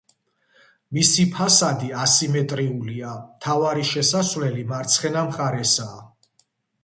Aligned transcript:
მისი 0.97 1.25
ფასადი 1.33 1.89
ასიმეტრიულია, 2.03 3.11
მთავარი 3.25 3.85
შესასვლელი 3.91 4.67
მარცხენა 4.71 5.23
მხარესაა. 5.29 6.01